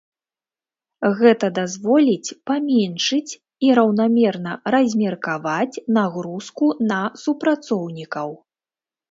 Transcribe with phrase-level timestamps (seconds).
[1.19, 3.31] Гэта дазволіць паменшыць
[3.67, 8.29] і раўнамерна размеркаваць нагрузку на супрацоўнікаў.